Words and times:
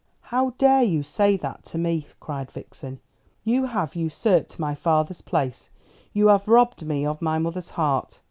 "How 0.33 0.55
dare 0.57 0.81
you 0.81 1.03
say 1.03 1.37
that 1.37 1.63
to 1.65 1.77
me?" 1.77 2.07
cried 2.19 2.49
Vixen. 2.49 2.99
"You 3.43 3.65
have 3.65 3.95
usurped 3.95 4.57
my 4.57 4.73
father's 4.73 5.21
place; 5.21 5.69
you 6.11 6.29
have 6.29 6.47
robbed 6.47 6.83
me 6.83 7.05
of 7.05 7.21
my 7.21 7.37
mother's 7.37 7.69
heart. 7.69 8.19